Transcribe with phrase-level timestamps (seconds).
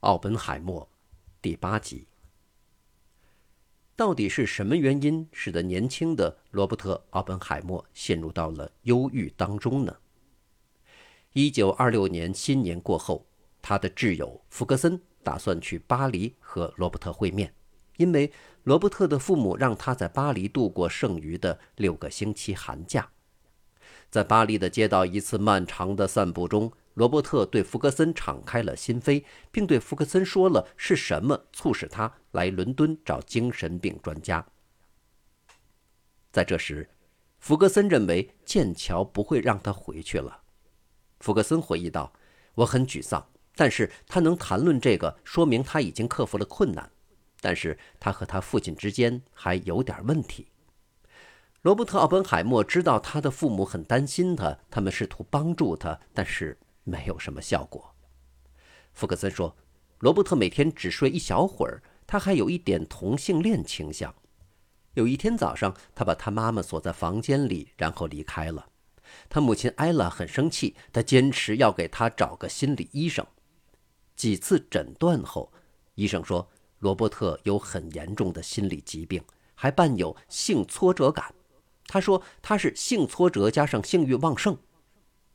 [0.00, 0.82] 奥本海默》
[1.42, 2.06] 第八集。
[3.96, 9.96] 到底是什么原因使得年轻的罗伯特·奥本海默陷入到了忧郁当中呢？
[11.32, 13.26] 一九二六年新年过后，
[13.60, 17.52] 他的挚友福格森打算去巴黎和罗伯特会面，
[17.96, 23.10] 因为罗伯特的父母让他在巴黎度过剩余的六个星期寒假。
[24.10, 26.72] 在巴黎的街道一次漫长的散步中。
[26.98, 29.22] 罗伯特对福格森敞开了心扉，
[29.52, 34.44] 并对福格森说了是什么促使他来伦敦找精神病专家。
[36.32, 36.90] 在这时，
[37.38, 40.42] 福格森认为剑桥不会让他回去了。
[41.20, 42.12] 福格森回忆道
[42.56, 46.90] ：“我很沮丧，但是他能谈论这个，说明他已经克服了困难。
[47.40, 50.48] 但是他和他父亲之间还有点问题。”
[51.62, 56.58] 罗伯特·奥本海默知道他的父母很担心他，他们试图帮助他，但是。
[56.88, 57.94] 没有什么效果，
[58.94, 59.54] 福克森说
[60.00, 64.14] ：“罗伯特每天只睡一小会儿，他还有一点同性恋倾向。
[64.94, 68.70] 有一天早上，他把他妈妈锁在房间里，然后离开了。
[69.28, 73.24] 他母亲艾拉很生气，他坚持要给他找个心理医生。
[74.16, 75.52] 几次诊断后，
[75.94, 79.22] 医生说罗伯特有很严重的心理疾病，
[79.54, 81.34] 还伴有性挫折感。
[81.86, 84.56] 他说他是性挫折加上性欲旺盛。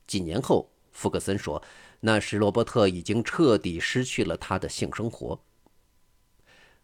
[0.07, 1.61] 几年后。”福克森说
[1.99, 5.43] ：“那时罗伯特已经彻底失去了他的性生活。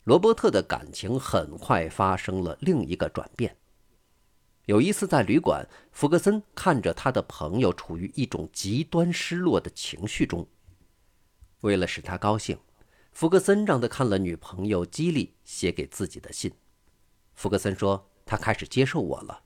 [0.03, 3.55] 罗伯特的感情很快发生了另一个转变。
[4.65, 10.47] 有一次在旅馆，福克森看着他的朋友处于一种极端失落的情绪中。
[11.61, 12.57] 为了使他高兴，
[13.11, 16.51] 福克森让他看了女朋友基利写给自己的信。
[17.35, 19.43] 福克森说他开始接受我了。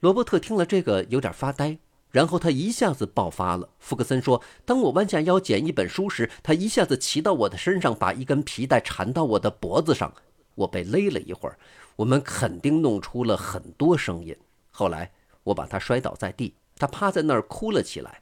[0.00, 1.78] 罗伯特听了这个，有点发呆。”
[2.12, 3.70] 然后他一下子爆发了。
[3.80, 10.14] 福克森说：“当我弯下腰捡一本书时，他一下子骑到我的身上，把一根皮带缠到我的脖子上。
[10.54, 11.58] 我被勒了一会儿，
[11.96, 14.36] 我们肯定弄出了很多声音。
[14.70, 15.10] 后来
[15.44, 18.20] 我把他摔倒在地，他趴在那儿哭了起来。”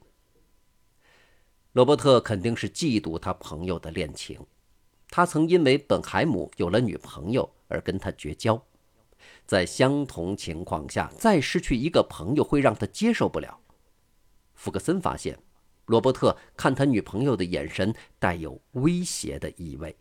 [1.73, 4.39] 罗伯特肯定是嫉妒他朋友的恋情。
[5.09, 8.61] 他曾因为本海姆有了女朋友而跟他绝交。
[9.45, 13.59] 在相同情况下，再失去一个朋友会让他接受不了。
[14.61, 15.39] 福克森发现，
[15.87, 19.97] 罗伯特看他女朋友的眼神带有威胁的意味。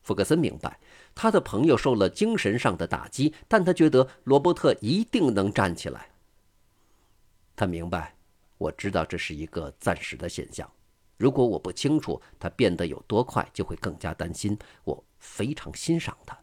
[0.00, 0.80] 福克森明白，
[1.14, 6.08] 他的朋友受了精神上的打击，但他觉得罗伯特一定能站起来。
[7.54, 8.16] 他明白，
[8.56, 10.66] 我知道这是一个暂时的现象。
[11.18, 14.58] 如果我不清楚他变得有多快，就会更加担心。
[14.84, 16.34] 我非常欣赏他。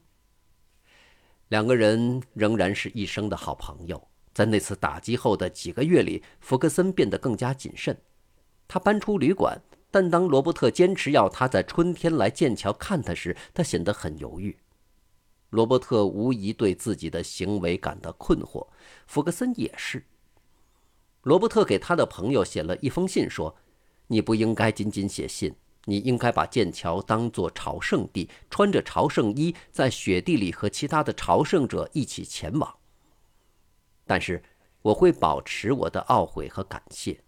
[1.48, 4.08] 两个人仍然是一生的好朋友。
[4.36, 7.98] 在那次打击后的几个月里，福克森变得更加谨慎。
[8.68, 14.58] 他搬出旅馆，但当罗伯特坚持要他在春天来剑桥看他时，他显得很犹豫。
[15.52, 18.68] 罗伯特无疑对自己的行为感到困惑，
[19.08, 20.04] 福克森也是。
[21.22, 23.56] 罗伯特给他的朋友写了一封信，说
[24.08, 32.76] ：“你不应该仅仅写信，你应该把剑桥当作朝圣地，穿着朝圣衣，在雪地里和其他的朝圣者一起前往。”
[34.06, 34.44] 但是，
[34.82, 37.22] 我会保持我的懊悔和感谢。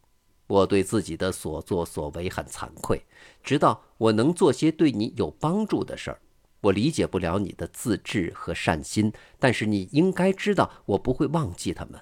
[0.48, 3.06] 我对自己的所作所为很惭愧，
[3.44, 6.22] 直到我能做些对你有帮助的事儿。
[6.62, 12.02] 我理解不了你的自制和善心，但是你应该知道，我不会忘记他们。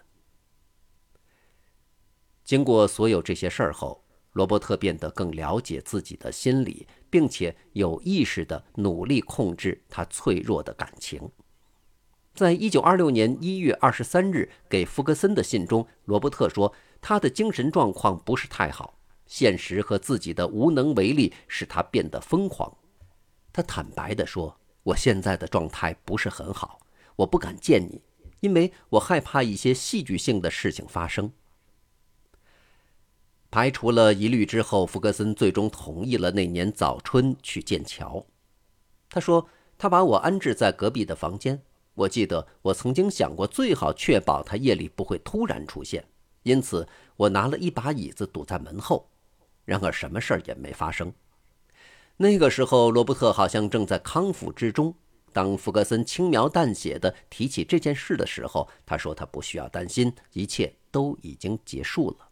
[2.44, 11.31] 经过所有这些事儿后，罗伯特变得更了解自己的心理，并且有意识地努力控制他脆弱的感情。
[12.35, 22.78] 在一九二六年一月二十三日给福格森的信中，罗伯特说他的精神状况不是太好，现实和自己的无能为力使他变得疯狂。
[23.53, 26.79] 他坦白地说：“我现在的状态不是很好，
[27.16, 28.01] 我不敢见你，
[28.41, 31.31] 因为我害怕一些戏剧性的事情发生。”
[33.50, 38.26] 排除了疑虑之后，福格森最终同意了那年早春去剑桥。
[39.09, 39.47] 他说
[39.79, 41.61] ：“他把我安置在隔壁的房间。”
[41.96, 46.06] 我记得我曾经想过，最好确保他夜里不会突然出现，
[46.44, 49.09] 因此我拿了一把椅子堵在门后。
[49.64, 51.12] 然而什么事儿也没发生。
[52.18, 54.96] 那个时候，罗伯特好像正在康复之中。
[55.34, 62.30] 当福格森轻描淡写地提起这件事的时候，他说他不需要担心，一切都已经结束了。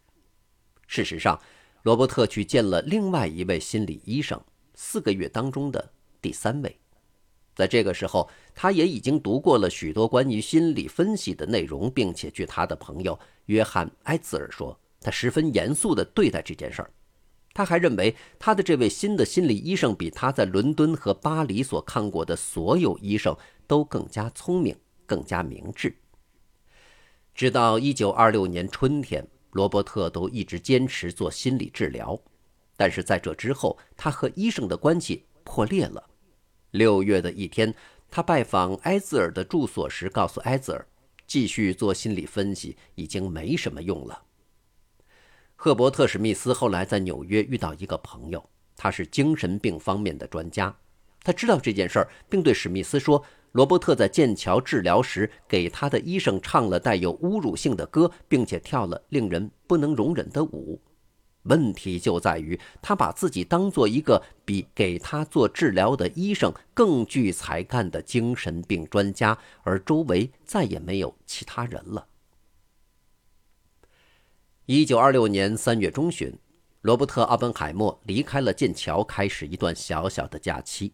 [0.88, 1.42] 事实上，
[1.82, 4.40] 罗伯特去见了另外一位心理医生，
[4.76, 6.80] 四个月当中的第三位。
[7.56, 16.92] 在这个时候，他也已经读过了许多关于心理分析的内容，并且据他的朋友约翰·埃兹尔说，他十分严肃地对待这件事儿。
[17.54, 24.76] 他还认为他的这位新的心理医生比他在伦敦和巴黎所看过的所有医生都更加聪明、
[25.06, 25.96] 更加明智。
[27.36, 32.20] 直到1926年春天，罗伯特都一直坚持做心理治疗，
[32.76, 36.04] 但是在这之后，他和医生的关系破裂了。
[36.74, 37.72] 六月的一天，
[38.10, 40.88] 他拜访埃兹尔的住所时，告诉埃兹尔，
[41.28, 44.24] 继续做心理分析已经没什么用了。
[45.56, 48.44] 赫伯特·史密斯后来在纽约遇到一个朋友，
[48.76, 50.76] 他是精神病方面的专家。
[51.24, 53.24] 他知道这件事儿，并对史密斯说
[53.54, 60.82] ：“罗伯特在剑桥治疗时给他的医生唱了带有侮辱性的歌，并且跳了令人不能容忍的舞。
[61.44, 72.08] 问题就在于他把自己当做一个比给他做治疗的医生更具才干的精神病专家，而周围再也没有其他人了。”
[74.66, 76.34] 一九二六年三月中旬，
[76.82, 80.94] 罗伯特·奥本海默离开了剑桥，开始一段小小的假期。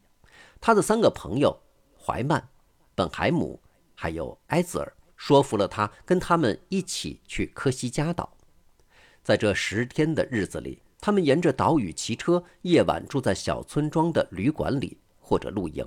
[0.59, 1.61] 他的三个朋友
[2.03, 2.49] 怀曼、
[2.95, 3.61] 本海姆
[3.93, 8.35] 还有埃兹尔说服了他，跟他们一起去科西嘉岛。
[9.29, 15.85] 在这十天的日子里，他们沿着岛屿骑车，夜晚住在小村庄的旅馆里或者露营。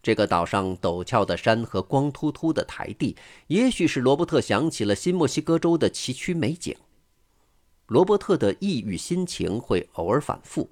[0.00, 3.14] 这个岛上陡峭的山和光秃秃的台地，
[3.48, 6.74] 也许是罗伯特想起了新墨西哥州的崎岖美景。
[7.88, 10.70] 罗伯特的抑郁心情会偶尔反复，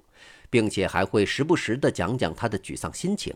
[0.49, 3.31] 并且还会时不时地讲讲他的沮丧心情。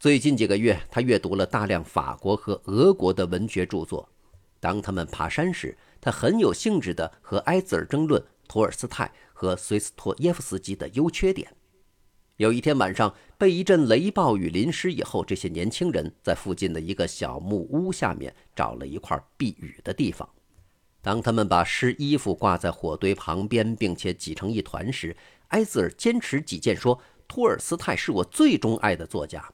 [0.00, 4.08] 最近几个月，他阅读了大量法国和俄国的文学著作。
[4.62, 11.52] 当他们爬山时，他很有兴致地和埃兹尔争论托尔斯泰和随斯托耶夫斯基的优缺点。
[12.36, 20.28] 有一天晚上，被一阵雷暴雨淋湿以后，这些年轻人在附近的一个小木屋下面找了一块避雨的地方。
[21.00, 25.16] 当他们把湿衣服挂在火堆旁边，并且挤成一团时，
[25.48, 29.52] 埃兹尔坚持己见，说：“托尔斯泰是我最钟爱的作家。”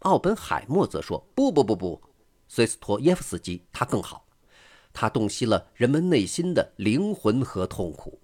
[0.00, 2.02] 奥本海默则说：“不不不不，
[2.48, 4.25] 随斯托耶夫斯基他更好，
[4.96, 8.18] 他洞悉了人们内心的灵魂和痛苦。”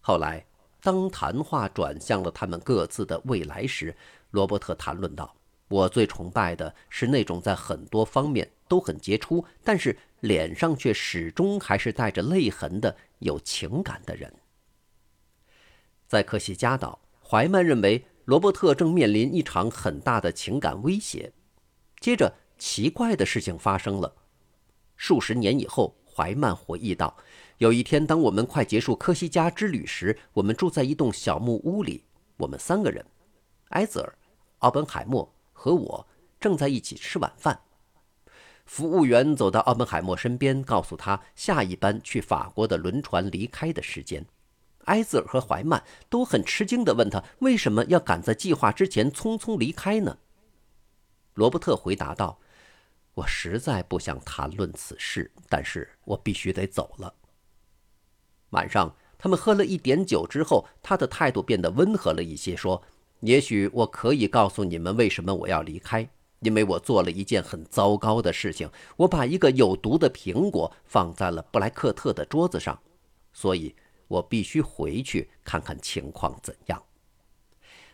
[0.00, 0.46] 后来。
[0.84, 3.94] 当谈话转向了他们各自的未来时，
[4.32, 5.32] 罗伯特谈论道
[5.70, 14.34] ：“我最崇拜的是那种在很多方面都很杰出，但是脸上却始终还是带着泪痕的有情感的人。”
[16.08, 21.32] 在克西嘉岛，怀曼认为罗伯特正面临一场很大的情感威胁。
[22.00, 24.12] 接着，奇怪的事情发生了。
[25.02, 27.16] 数十年以后，怀曼回忆道。
[27.58, 32.04] 有一天，当我们快结束科西嘉之旅时，我们住在一栋小木屋里。
[32.36, 33.04] 我们三个人，
[33.70, 34.16] 埃泽尔、
[34.58, 36.06] 奥本海默和我
[36.38, 37.62] 正在一起吃晚饭。
[38.64, 44.24] 服务员走到奥本海默身边，告诉他下一班去法国的轮船离开的时间。
[44.84, 50.18] 埃泽尔和怀曼都很吃惊地问他为什么要赶在计划之前匆匆离开呢？
[51.34, 52.38] 罗伯特回答道
[53.14, 57.14] ：“我实在不想谈论此事，但是我必须得走了。”
[58.50, 62.82] 晚上，他们喝了一点酒之后，他的态度变得温和了一些，说
[63.20, 66.08] ：“也许我可以告诉你们为什么我要离开，
[66.40, 68.70] 因为我做了一件很糟糕的事情。
[68.96, 72.78] 我把一个有毒的苹果放在了布莱克特的桌子上，
[73.32, 73.74] 所以
[74.08, 76.82] 我必须回去看看情况怎样。”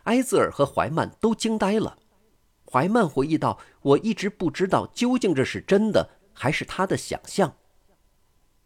[0.05, 1.99] 埃兹尔和怀曼都惊呆了。
[2.71, 7.57] 怀曼回忆道：“我一直不知道究竟这是真的还是他的想象。”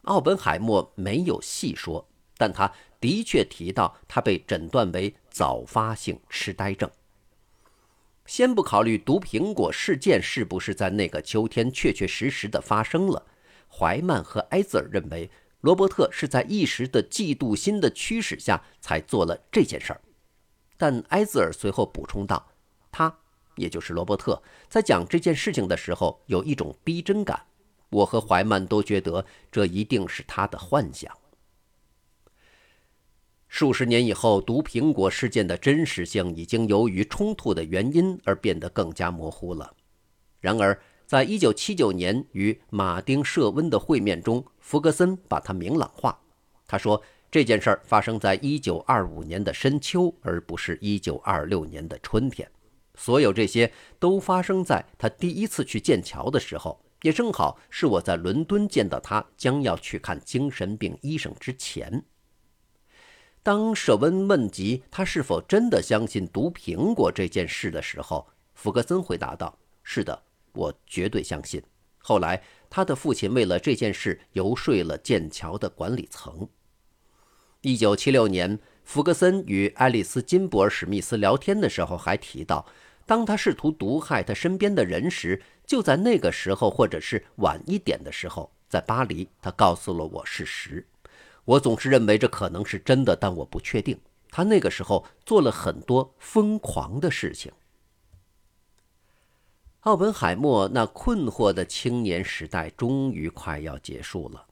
[0.02, 6.90] 奥本海默没有细说，但他的确提到他被诊断为早发性痴呆症。
[8.26, 13.24] 先不考虑毒苹果事件是不是在那个秋天确确实实的发生了，
[13.68, 15.30] 怀曼和埃泽尔认为
[15.60, 20.00] 罗伯特是在一时的嫉妒心的驱使下才做了这件事儿。
[20.76, 22.48] 但埃泽尔随后补充道：“，
[23.62, 27.40] 也就是罗伯特，在讲这件事情的时候有一种逼真感。”
[27.92, 31.12] 我和怀曼都觉得这一定是他的幻想。
[33.48, 39.74] 数十年以后，毒苹果事件的真实性已经由于冲突的原因而变得更加模糊了。
[40.40, 46.18] 然而，在一九七九年与马丁·舍温的会面中，弗格森把它明朗化。
[46.66, 52.50] 他说：“这件事儿发生在一九二五年的深秋，而不是一九二六年的春天。
[53.02, 62.04] 所有这些都发生在他第一次去剑桥的时候。”也正好是我在伦敦见到他将要去看精神病医生之前。
[63.42, 71.60] 当舍温问及他是否真的相信毒苹果这件事的时候，福格森回答道：“是的，我绝对相信。”
[71.98, 72.40] 后来，
[72.70, 76.48] 他的父亲为了这件事游说了剑桥的管理层。
[77.62, 82.64] 一九七六年，福格森与爱丽丝·金博尔·史密斯聊天的时候，还提到，
[83.04, 90.86] 当他试图毒害他身边的人时，就在那个时候，或者是晚一点的时候，在巴黎，他告诉了我事实。
[91.44, 93.98] 我总是认为这可能是真的，但我不确定。
[94.30, 97.52] 他那个时候做了很多疯狂的事情。
[99.80, 104.46] 奥本海默那困惑的青年时代终于快要结束了。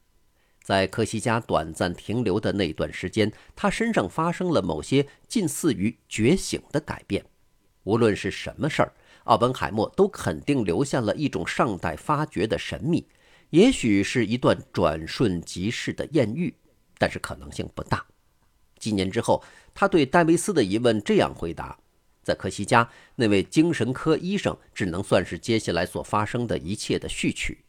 [0.61, 7.25] 在科西嘉短暂停留的那段时间，他身上发生了某些近似于觉醒的改变。
[7.83, 8.93] 无论是什么事儿，
[9.25, 13.07] 奥本海默都肯定留下了一种尚待发掘的神秘。
[13.49, 16.53] 也许是一段转瞬即逝的艳遇，
[16.97, 18.05] 但是可能性不大。
[18.79, 21.77] 几年之后，他对戴维斯的疑问这样回答
[22.23, 27.63] ：“在科西嘉，那位精神科医生只能算是接下来所发生的一切的序曲。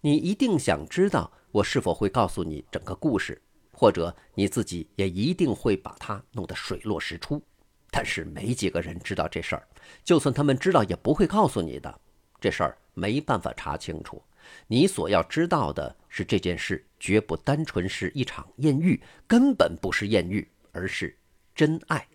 [0.00, 3.40] 你一定想知道。”我是否会告诉你整个故事，
[3.72, 7.42] 或者你自己也一定会把它弄得水落石出？
[7.90, 9.66] 但是没几个人知道这事儿，
[10.04, 12.00] 就算他们知道，也不会告诉你的。
[12.40, 14.22] 这事儿没办法查清楚。
[14.66, 21.16] 你所要知道的是，这件事绝不单纯是一场艳遇，根本不是艳遇，而是
[21.54, 22.06] 真爱。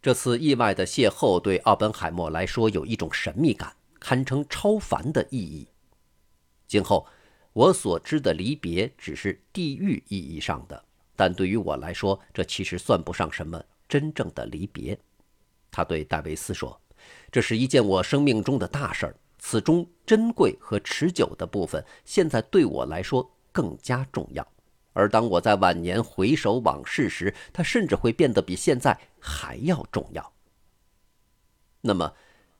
[0.00, 5.68] 这次意外的邂逅对奥本海默来说有一种神秘感，堪称超凡的意义。
[6.66, 7.06] 今后。
[7.54, 10.82] 我所知的离别只是地域意义上的，
[11.14, 13.62] 但对于我来说，这其实算不上什么
[13.92, 14.98] 真正的离别。
[15.70, 16.80] 他对戴维斯说
[17.30, 24.46] ：“这是一件我生命中的大事儿，此中珍贵和持久的部分，现在对我来说更加重要。
[24.94, 30.32] 而当我在晚年回首往事时，它甚至会变得比现在还要重要。”
[31.82, 32.14] 那么，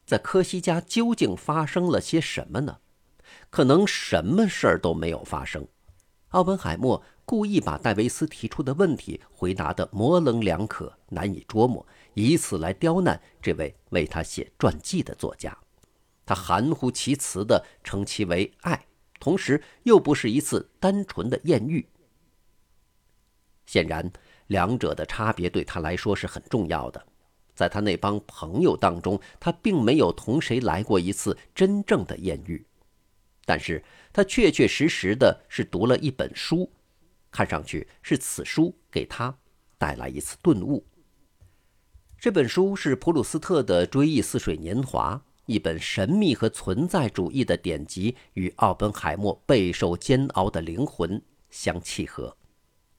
[0.05, 2.81] 在科西嘉究竟发生了些什么呢？
[3.49, 5.67] 可能什么事儿都没有发生。
[6.29, 15.57] 奥本海默故意把戴维斯提出的问题回答得模棱两可、难以捉摸，以此来刁难这位为他写传记的作家。
[16.27, 18.85] 他含糊其辞地称其为爱，
[19.19, 21.89] 同时又不是一次单纯的艳遇。
[23.65, 24.13] 显然，
[24.49, 27.03] 两者的差别对他来说是很重要的。
[27.55, 32.67] 在他那帮朋友当中，他并没有同谁来过一次真正的艳遇。
[33.47, 36.71] 但是他确确实实的是读了一本书，
[37.33, 39.37] 看上去是此书给他
[39.79, 40.87] 带来一次顿悟。
[42.17, 51.21] 这本书是普鲁斯特的《追忆似水年华》，一本神秘和存在主义的典籍，与奥本海默备受煎熬的灵魂
[51.51, 52.37] 相契合。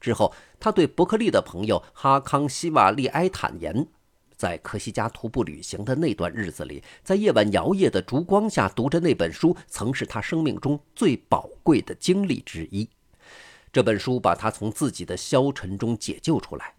[0.02, 3.88] 之后，他对伯克利的朋友哈康·希瓦利埃坦言。
[4.36, 12.90] 在科西嘉徒步旅行的那段日子里，在夜晚摇曳的烛光下读着那本书，曾是他生命中最宝贵的经历之一。
[13.74, 16.76] 这本书把他从自己的消沉中解救出来。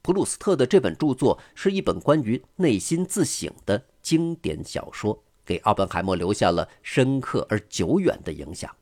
[0.00, 8.74] 普鲁斯特的这本著作是一本关于内心自省的经典小说，给奥本海默留下了深刻而久远的影响。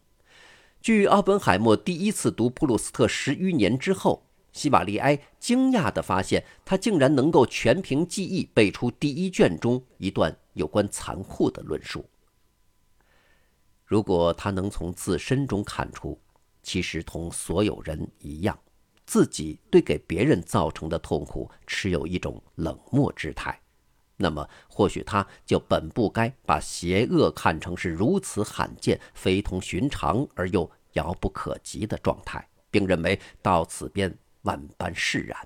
[0.82, 4.22] 据奥本海默第一次读普鲁斯特十余年之后。
[4.52, 12.04] 希瓦利埃惊讶地发现，他竟然能够全凭记忆背出第一卷中一段有关残酷的论述。
[13.86, 16.20] 如果他能从自身中看出，
[16.62, 18.58] 其实同所有人一样，
[19.06, 23.60] 自己对给别人造成的痛苦持有一种冷漠之态，
[24.16, 34.16] 那么或许他就本不该把邪恶看成是如此罕见、非同寻常而又遥不可及的状态，并认为到此便。
[34.42, 35.38] 万般释然，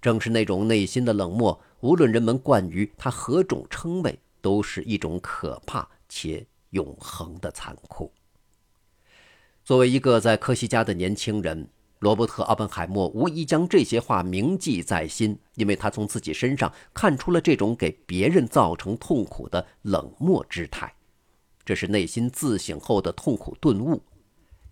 [0.00, 8.12] 正是那种内心的冷漠，无论人们冠于他何种称谓，都是一种可怕且永恒的残酷。
[9.64, 11.66] 作为一个在科西嘉的年轻人，
[12.00, 20.94] 罗伯特·奥本海默无疑将这些话铭记在心，因为他从自己身上看出了这种给别人造成痛苦的冷漠之态，
[21.64, 24.02] 这是内心自省后的痛苦顿悟。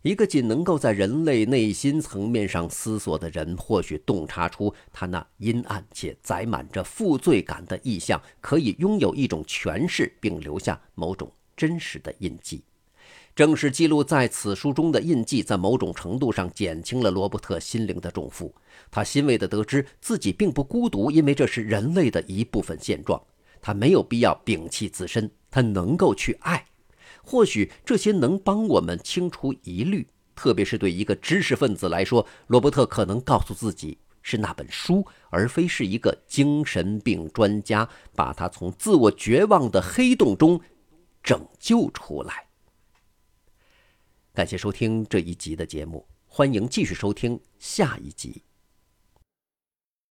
[0.02, 12.62] 一个仅能够在人类内心层面上思索的人，或许洞察出他那阴暗且载满着负罪感的意象，可以拥有一种诠释，并留下某种真实的印记。
[13.34, 18.54] 正是记录在此书中的印记，在某种程度上减轻了罗伯特心灵的重负。
[18.90, 23.20] 他欣慰地得知自己并不孤独，因为这是人类的一部分现状。
[23.62, 26.66] 他没有必要摒弃自身，他能够去爱。
[27.22, 40.60] 或许这些能帮我们清除疑虑，特别是对一个知识分子来说，罗伯特可能告诉自己是那本书，而非是一个精神病专家把他从自我绝望的黑洞中
[41.22, 42.51] 拯救出来。
[44.34, 48.42] 感谢收听这一集的节目欢迎继续收听下一集。